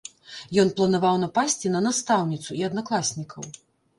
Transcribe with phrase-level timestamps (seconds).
[0.61, 3.43] Ён планаваў напасці на настаўніцу і аднакласнікаў.